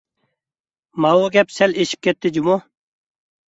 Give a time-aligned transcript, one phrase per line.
[1.05, 2.59] ماۋۇ گەپ سەل ئېشىپ كەتتى جۇمۇ!